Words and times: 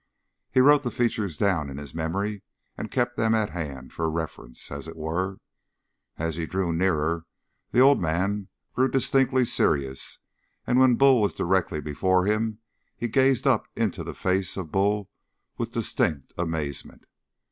He 0.51 0.61
wrote 0.61 0.81
the 0.81 0.89
features 0.89 1.37
down 1.37 1.69
in 1.69 1.77
his 1.77 1.93
memory 1.93 2.41
and 2.75 2.89
kept 2.89 3.17
them 3.17 3.35
at 3.35 3.51
hand 3.51 3.93
for 3.93 4.09
reference, 4.09 4.71
as 4.71 4.87
it 4.87 4.97
were. 4.97 5.37
As 6.17 6.37
he 6.37 6.47
drew 6.47 6.73
nearer, 6.73 7.27
the 7.69 7.81
old 7.81 8.01
man 8.01 8.47
grew 8.73 8.89
distinctly 8.89 9.45
serious, 9.45 10.17
and 10.65 10.79
when 10.79 10.95
Bull 10.95 11.21
was 11.21 11.33
directly 11.33 11.79
before 11.81 12.25
him 12.25 12.57
he 12.97 13.07
gazed 13.07 13.45
up 13.45 13.67
into 13.75 14.03
the 14.03 14.15
face 14.15 14.57
of 14.57 14.71
Bull 14.71 15.11
with 15.59 15.71
distinct 15.73 16.33
amazement. 16.35 17.05